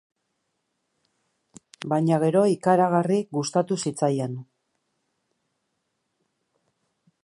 Baina 1.93 2.17
gero 2.25 2.43
ikaragarri 2.55 3.21
gustatu 3.39 3.79
zitzaien. 3.85 4.43